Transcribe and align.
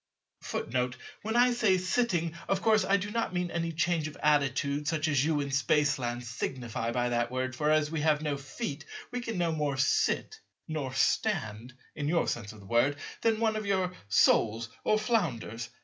When 1.21 1.35
I 1.35 1.53
say 1.53 1.77
"sitting," 1.77 2.33
of 2.47 2.63
course 2.63 2.83
I 2.83 2.97
do 2.97 3.11
not 3.11 3.35
mean 3.35 3.51
any 3.51 3.71
change 3.71 4.07
of 4.07 4.17
attitude 4.23 4.87
such 4.87 5.07
as 5.07 5.23
you 5.23 5.41
in 5.41 5.51
Spaceland 5.51 6.23
signify 6.23 6.91
by 6.91 7.09
that 7.09 7.29
word; 7.29 7.55
for 7.55 7.69
as 7.69 7.91
we 7.91 8.01
have 8.01 8.23
no 8.23 8.35
feet, 8.35 8.83
we 9.11 9.21
can 9.21 9.37
no 9.37 9.51
more 9.51 9.77
"sit" 9.77 10.39
nor 10.67 10.91
"stand" 10.95 11.75
(in 11.95 12.07
your 12.07 12.27
sense 12.27 12.51
of 12.51 12.61
the 12.61 12.65
word) 12.65 12.95
than 13.21 13.39
one 13.39 13.55
of 13.55 13.67
your 13.67 13.93
soles 14.09 14.69
or 14.83 14.97
flounders. 14.97 15.69